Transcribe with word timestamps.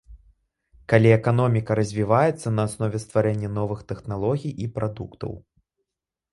Калі 0.93 1.07
эканоміка 1.17 1.71
развіваецца 1.81 2.47
на 2.57 2.61
аснове 2.71 3.03
стварэння 3.05 3.53
новых 3.61 3.79
тэхналогій 3.95 4.51
і 4.67 4.75
прадуктаў. 4.81 5.41